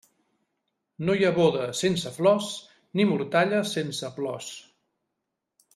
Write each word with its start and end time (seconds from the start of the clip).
No 1.09 1.15
hi 1.19 1.27
ha 1.27 1.31
boda 1.35 1.67
sense 1.81 2.13
flors 2.17 2.49
ni 3.01 3.07
mortalla 3.13 3.61
sense 3.77 4.15
plors. 4.19 4.53